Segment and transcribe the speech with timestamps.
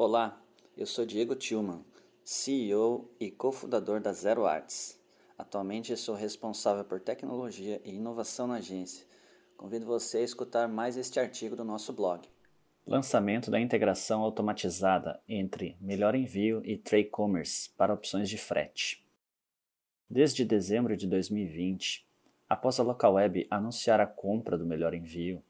[0.00, 0.40] Olá,
[0.76, 1.84] eu sou Diego Tillman,
[2.22, 4.96] CEO e cofundador da Zero Arts.
[5.36, 9.04] Atualmente sou responsável por tecnologia e inovação na agência.
[9.56, 12.28] Convido você a escutar mais este artigo do nosso blog.
[12.86, 19.04] Lançamento da integração automatizada entre Melhor Envio e Trade Commerce para opções de frete.
[20.08, 22.06] Desde dezembro de 2020,
[22.48, 25.42] após a Localweb anunciar a compra do Melhor Envio,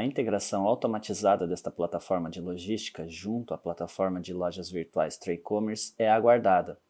[0.00, 5.94] a integração automatizada desta plataforma de logística junto à plataforma de lojas virtuais Trade Commerce
[5.98, 6.80] é aguardada.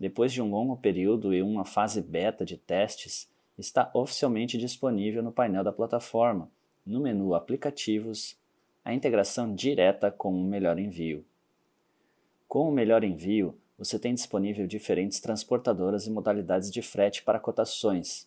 [0.00, 5.30] Depois de um longo período e uma fase beta de testes, está oficialmente disponível no
[5.30, 6.50] painel da plataforma,
[6.86, 8.38] no menu Aplicativos,
[8.82, 11.22] a integração direta com o Melhor Envio.
[12.48, 18.26] Com o Melhor Envio, você tem disponível diferentes transportadoras e modalidades de frete para cotações.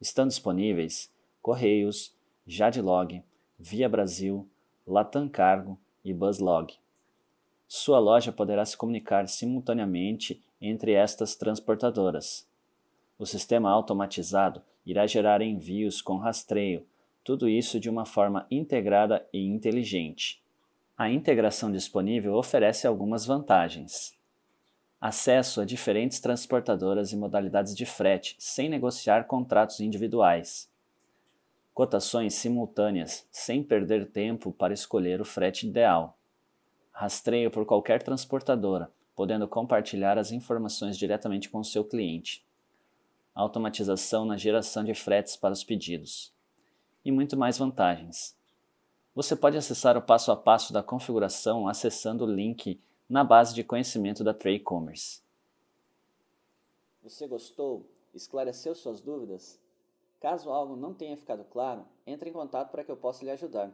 [0.00, 2.13] Estão disponíveis Correios,
[2.46, 3.22] Jadlog,
[3.58, 4.46] Via Brasil,
[4.86, 6.74] Latam Cargo e Buzzlog.
[7.66, 12.46] Sua loja poderá se comunicar simultaneamente entre estas transportadoras.
[13.18, 16.86] O sistema automatizado irá gerar envios com rastreio,
[17.24, 20.42] tudo isso de uma forma integrada e inteligente.
[20.98, 24.18] A integração disponível oferece algumas vantagens.
[25.00, 30.68] Acesso a diferentes transportadoras e modalidades de frete sem negociar contratos individuais
[31.74, 36.16] cotações simultâneas sem perder tempo para escolher o frete ideal.
[36.92, 42.46] Rastreio por qualquer transportadora, podendo compartilhar as informações diretamente com o seu cliente.
[43.34, 46.32] Automatização na geração de fretes para os pedidos.
[47.04, 48.38] E muito mais vantagens.
[49.12, 53.64] Você pode acessar o passo a passo da configuração acessando o link na base de
[53.64, 55.20] conhecimento da Trade Commerce.
[57.02, 57.84] Você gostou?
[58.14, 59.60] Esclareceu suas dúvidas?
[60.24, 63.70] Caso algo não tenha ficado claro, entre em contato para que eu possa lhe ajudar.